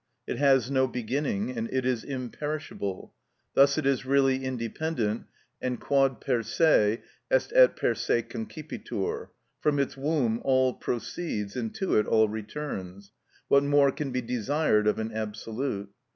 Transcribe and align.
It 0.25 0.39
has 0.39 0.71
no 0.71 0.87
beginning, 0.87 1.55
and 1.55 1.71
it 1.71 1.85
is 1.85 2.03
imperishable; 2.03 3.13
thus 3.53 3.77
it 3.77 3.85
is 3.85 4.03
really 4.03 4.43
independent, 4.43 5.27
and 5.61 5.79
quod 5.79 6.19
per 6.19 6.41
se 6.41 7.03
est 7.29 7.53
et 7.55 7.75
per 7.75 7.93
se 7.93 8.23
concipitur; 8.23 9.27
from 9.59 9.77
its 9.77 9.95
womb 9.95 10.41
all 10.43 10.73
proceeds, 10.73 11.55
and 11.55 11.71
to 11.75 11.97
it 11.99 12.07
all 12.07 12.27
returns; 12.27 13.11
what 13.47 13.63
more 13.63 13.91
can 13.91 14.09
be 14.09 14.21
desired 14.23 14.87
of 14.87 14.97
an 14.97 15.11
absolute? 15.11 15.91